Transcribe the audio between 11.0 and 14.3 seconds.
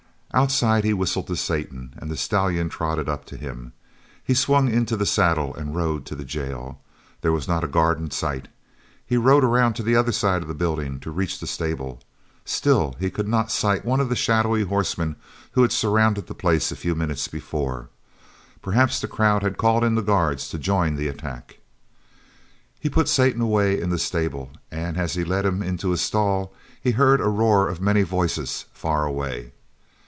to reach the stable. Still he could not sight one of those